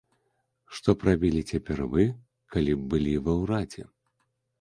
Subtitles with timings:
[0.77, 2.05] Што б рабілі цяпер вы,
[2.55, 3.87] калі б былі ва ўрадзе?